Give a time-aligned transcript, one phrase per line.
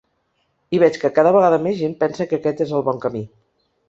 [0.77, 3.23] I veig que cada vegada més gent pensa que aquest és el bon camí.